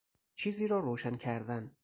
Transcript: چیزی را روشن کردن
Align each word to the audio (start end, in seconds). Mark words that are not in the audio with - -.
چیزی 0.35 0.67
را 0.67 0.79
روشن 0.79 1.15
کردن 1.15 1.71